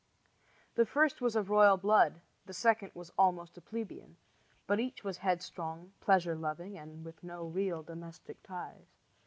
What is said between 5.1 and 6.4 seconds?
headstrong, pleasure